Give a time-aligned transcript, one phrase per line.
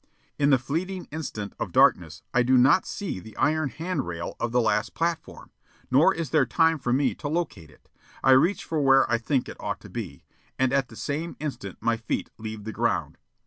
[0.39, 4.51] In the fleeting instant of darkness I do not see the iron hand rail of
[4.51, 5.51] the last platform;
[5.91, 7.87] nor is there time for me to locate it.
[8.23, 10.23] I reach for where I think it ought to be,
[10.57, 13.19] and at the same instant my feet leave the ground.